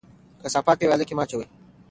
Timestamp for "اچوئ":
1.25-1.47